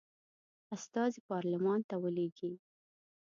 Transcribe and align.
استازي 0.75 1.19
پارلمان 1.29 1.79
ته 1.89 1.95
ولیږي. 2.03 2.51